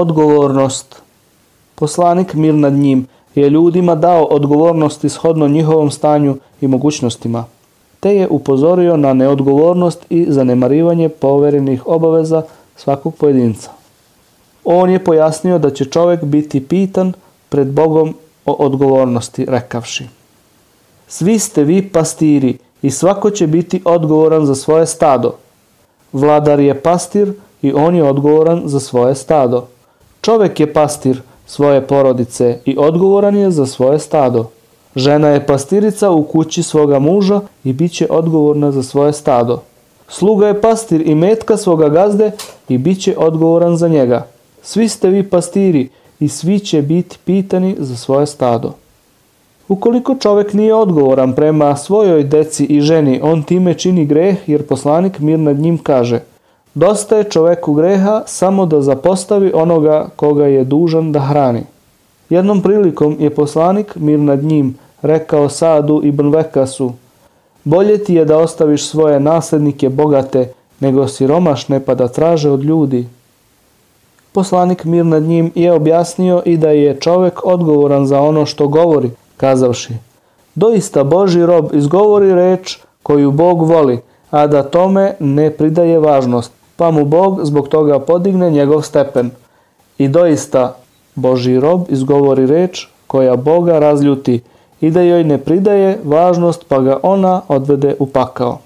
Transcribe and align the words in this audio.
Odgovornost. 0.00 1.02
Poslanik 1.74 2.34
mir 2.34 2.54
nad 2.54 2.72
njim 2.72 3.06
je 3.34 3.50
ljudima 3.50 3.94
dao 3.94 4.24
odgovornost 4.24 5.04
ishodno 5.04 5.48
njihovom 5.48 5.90
stanju 5.90 6.36
i 6.60 6.68
mogućnostima, 6.68 7.44
te 8.00 8.14
je 8.14 8.28
upozorio 8.28 8.96
na 8.96 9.12
neodgovornost 9.12 10.06
i 10.10 10.26
zanemarivanje 10.28 11.08
poverenih 11.08 11.86
obaveza 11.86 12.42
svakog 12.76 13.14
pojedinca. 13.14 13.70
On 14.64 14.90
je 14.90 15.04
pojasnio 15.04 15.58
da 15.58 15.70
će 15.70 15.84
čovjek 15.84 16.24
biti 16.24 16.66
pitan 16.66 17.12
pred 17.48 17.66
Bogom 17.72 18.14
o 18.46 18.52
odgovornosti, 18.52 19.44
rekavši. 19.44 20.06
Svi 21.08 21.38
ste 21.38 21.64
vi 21.64 21.88
pastiri 21.88 22.58
i 22.82 22.90
svako 22.90 23.30
će 23.30 23.46
biti 23.46 23.82
odgovoran 23.84 24.46
za 24.46 24.54
svoje 24.54 24.86
stado. 24.86 25.34
Vladar 26.12 26.60
je 26.60 26.82
pastir 26.82 27.32
i 27.62 27.72
on 27.72 27.94
je 27.96 28.04
odgovoran 28.04 28.62
za 28.64 28.80
svoje 28.80 29.14
stado. 29.14 29.66
Čovjek 30.20 30.60
je 30.60 30.72
pastir 30.72 31.22
svoje 31.46 31.86
porodice 31.86 32.58
i 32.64 32.76
odgovoran 32.78 33.36
je 33.36 33.50
za 33.50 33.66
svoje 33.66 33.98
stado. 33.98 34.50
Žena 34.96 35.28
je 35.28 35.46
pastirica 35.46 36.10
u 36.10 36.22
kući 36.22 36.62
svoga 36.62 36.98
muža 36.98 37.40
i 37.64 37.72
bit 37.72 37.92
će 37.92 38.06
odgovorna 38.10 38.72
za 38.72 38.82
svoje 38.82 39.12
stado. 39.12 39.62
Sluga 40.08 40.46
je 40.46 40.60
pastir 40.60 41.02
i 41.06 41.14
metka 41.14 41.56
svoga 41.56 41.88
gazde 41.88 42.30
i 42.68 42.78
bit 42.78 43.02
će 43.02 43.14
odgovoran 43.16 43.76
za 43.76 43.88
njega. 43.88 44.26
Svi 44.62 44.88
ste 44.88 45.08
vi 45.08 45.22
pastiri 45.22 45.88
i 46.20 46.28
svi 46.28 46.58
će 46.58 46.82
biti 46.82 47.18
pitani 47.24 47.76
za 47.78 47.96
svoje 47.96 48.26
stado. 48.26 48.72
Ukoliko 49.68 50.14
čovjek 50.14 50.52
nije 50.52 50.74
odgovoran 50.74 51.34
prema 51.34 51.76
svojoj 51.76 52.24
deci 52.24 52.64
i 52.64 52.80
ženi, 52.80 53.20
on 53.22 53.42
time 53.42 53.74
čini 53.74 54.04
greh 54.04 54.48
jer 54.48 54.66
poslanik 54.66 55.18
mir 55.18 55.38
nad 55.38 55.56
njim 55.58 55.78
kaže 55.78 56.20
Dosta 56.74 57.16
je 57.16 57.24
čoveku 57.24 57.72
greha 57.72 58.22
samo 58.26 58.66
da 58.66 58.82
zapostavi 58.82 59.52
onoga 59.54 60.08
koga 60.16 60.46
je 60.46 60.64
dužan 60.64 61.12
da 61.12 61.20
hrani. 61.20 61.62
Jednom 62.30 62.62
prilikom 62.62 63.16
je 63.20 63.30
poslanik 63.30 63.96
mir 63.96 64.18
nad 64.18 64.44
njim 64.44 64.78
rekao 65.02 65.48
Sadu 65.48 66.00
ibn 66.04 66.28
Vekasu 66.28 66.92
Bolje 67.64 68.04
ti 68.04 68.14
je 68.14 68.24
da 68.24 68.38
ostaviš 68.38 68.88
svoje 68.88 69.20
naslednike 69.20 69.88
bogate 69.88 70.52
nego 70.80 71.08
siromašne 71.08 71.80
pa 71.80 71.94
da 71.94 72.08
traže 72.08 72.50
od 72.50 72.64
ljudi. 72.64 73.08
Poslanik 74.32 74.84
mir 74.84 75.04
nad 75.04 75.22
njim 75.22 75.52
je 75.54 75.72
objasnio 75.72 76.42
i 76.44 76.56
da 76.56 76.70
je 76.70 77.00
čovjek 77.00 77.44
odgovoran 77.44 78.06
za 78.06 78.20
ono 78.20 78.46
što 78.46 78.68
govori, 78.68 79.10
kazavši 79.36 79.94
Doista 80.54 81.04
Boži 81.04 81.46
rob 81.46 81.74
izgovori 81.74 82.34
reč 82.34 82.78
koju 83.02 83.30
Bog 83.30 83.62
voli, 83.62 84.00
a 84.30 84.46
da 84.46 84.62
tome 84.62 85.14
ne 85.20 85.50
pridaje 85.50 85.98
važnost, 85.98 86.52
pa 86.80 86.90
mu 86.90 87.04
Bog 87.04 87.40
zbog 87.42 87.68
toga 87.68 87.98
podigne 87.98 88.50
njegov 88.50 88.82
stepen. 88.82 89.30
I 89.98 90.08
doista 90.08 90.76
Boži 91.14 91.60
rob 91.60 91.80
izgovori 91.88 92.46
reč 92.46 92.88
koja 93.06 93.36
Boga 93.36 93.78
razljuti 93.78 94.40
i 94.80 94.90
da 94.90 95.00
joj 95.00 95.24
ne 95.24 95.38
pridaje 95.38 95.98
važnost 96.04 96.64
pa 96.68 96.78
ga 96.78 96.98
ona 97.02 97.40
odvede 97.48 97.94
u 97.98 98.06
pakao. 98.06 98.58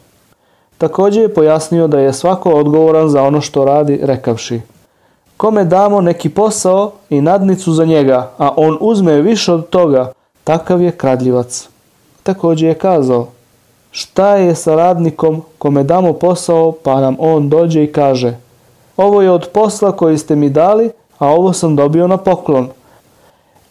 Također 0.79 1.23
je 1.23 1.35
pojasnio 1.35 1.87
da 1.87 1.99
je 2.01 2.13
svako 2.13 2.51
odgovoran 2.51 3.09
za 3.09 3.23
ono 3.23 3.41
što 3.41 3.65
radi 3.65 4.01
rekavši 4.03 4.61
Kome 5.37 5.65
damo 5.65 6.01
neki 6.01 6.29
posao 6.29 6.93
i 7.11 7.21
nadnicu 7.21 7.73
za 7.73 7.85
njega, 7.85 8.31
a 8.39 8.51
on 8.57 8.79
uzme 8.81 9.23
više 9.23 9.53
od 9.53 9.69
toga, 9.69 10.13
takav 10.45 10.83
je 10.83 10.91
kradljivac. 10.91 11.69
Također 12.23 12.69
je 12.69 12.75
kazao, 12.75 13.29
šta 13.95 14.37
je 14.37 14.55
sa 14.55 14.75
radnikom 14.75 15.43
kome 15.59 15.83
damo 15.83 16.13
posao 16.13 16.73
pa 16.73 17.01
nam 17.01 17.17
on 17.19 17.49
dođe 17.49 17.85
i 17.85 17.93
kaže, 17.93 18.37
ovo 18.97 19.23
je 19.23 19.31
od 19.31 19.49
posla 19.53 19.93
koji 19.93 20.19
ste 20.19 20.37
mi 20.37 20.51
dali, 20.51 20.91
a 21.19 21.29
ovo 21.29 21.53
sam 21.53 21.77
dobio 21.77 22.07
na 22.07 22.17
poklon. 22.17 22.69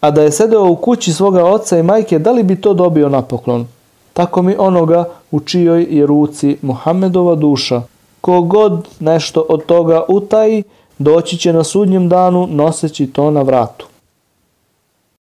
A 0.02 0.12
da 0.12 0.22
je 0.22 0.32
sedeo 0.32 0.70
u 0.70 0.76
kući 0.76 1.14
svoga 1.14 1.46
oca 1.46 1.78
i 1.78 1.84
majke, 1.84 2.20
da 2.20 2.32
li 2.32 2.44
bi 2.44 2.62
to 2.62 2.74
dobio 2.74 3.10
na 3.10 3.22
poklon? 3.22 3.68
Tako 4.14 4.42
mi 4.42 4.56
onoga 4.58 5.10
u 5.32 5.40
čijoj 5.40 5.88
je 5.90 6.06
ruci 6.06 6.58
Muhammedova 6.62 7.36
duša. 7.36 7.82
Kogod 8.22 8.88
nešto 9.00 9.46
od 9.50 9.66
toga 9.66 10.04
utaji, 10.08 10.64
doći 10.98 11.38
će 11.38 11.54
na 11.54 11.64
sudnjem 11.64 12.10
danu 12.10 12.48
noseći 12.48 13.08
to 13.08 13.32
na 13.32 13.42
vratu. 13.42 13.88